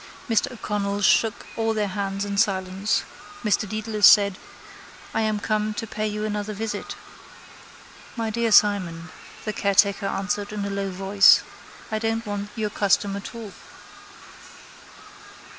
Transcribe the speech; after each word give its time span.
Mr 0.27 0.51
O'Connell 0.51 0.99
shook 1.01 1.45
all 1.55 1.75
their 1.75 1.89
hands 1.89 2.25
in 2.25 2.35
silence. 2.35 3.03
Mr 3.43 3.69
Dedalus 3.69 4.07
said: 4.07 4.39
—I 5.13 5.21
am 5.21 5.39
come 5.39 5.75
to 5.75 5.85
pay 5.85 6.07
you 6.07 6.25
another 6.25 6.53
visit. 6.55 6.95
—My 8.15 8.31
dear 8.31 8.51
Simon, 8.51 9.09
the 9.45 9.53
caretaker 9.53 10.07
answered 10.07 10.51
in 10.51 10.65
a 10.65 10.71
low 10.71 10.89
voice. 10.89 11.43
I 11.91 11.99
don't 11.99 12.25
want 12.25 12.49
your 12.55 12.71
custom 12.71 13.15
at 13.15 13.35
all. 13.35 13.53